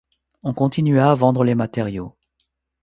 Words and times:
On 0.41 0.51
continua 0.55 1.11
à 1.11 1.13
vendre 1.13 1.43
les 1.43 1.53
matériaux. 1.53 2.15